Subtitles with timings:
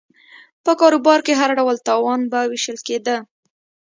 [0.65, 3.17] په کاروبار کې هر ډول تاوان به وېشل کېده